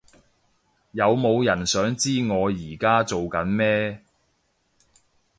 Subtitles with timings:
[0.93, 4.03] 有冇人想知我而家做緊咩？